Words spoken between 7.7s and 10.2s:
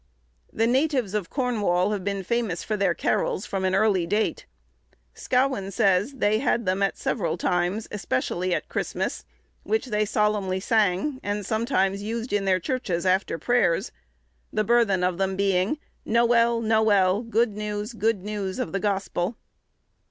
especially at Christmas, which they